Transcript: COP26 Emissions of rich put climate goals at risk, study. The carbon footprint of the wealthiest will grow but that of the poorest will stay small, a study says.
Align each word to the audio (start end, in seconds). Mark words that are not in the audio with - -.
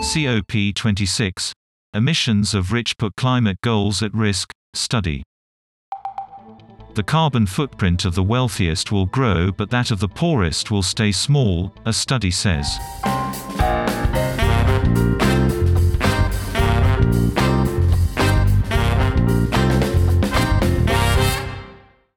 COP26 0.00 1.52
Emissions 1.92 2.54
of 2.54 2.72
rich 2.72 2.96
put 2.96 3.14
climate 3.16 3.58
goals 3.62 4.02
at 4.02 4.14
risk, 4.14 4.50
study. 4.72 5.22
The 6.94 7.02
carbon 7.02 7.44
footprint 7.44 8.06
of 8.06 8.14
the 8.14 8.22
wealthiest 8.22 8.90
will 8.90 9.04
grow 9.04 9.52
but 9.52 9.68
that 9.68 9.90
of 9.90 10.00
the 10.00 10.08
poorest 10.08 10.70
will 10.70 10.82
stay 10.82 11.12
small, 11.12 11.74
a 11.84 11.92
study 11.92 12.30
says. 12.30 12.78